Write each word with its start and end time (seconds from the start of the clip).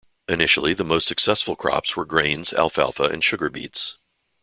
Initially, 0.27 0.73
the 0.73 0.83
most 0.83 1.07
successful 1.07 1.55
crops 1.55 1.95
were 1.95 2.05
grains, 2.05 2.53
alfalfa 2.53 3.03
and 3.03 3.23
sugar 3.23 3.51
beets. 3.51 3.99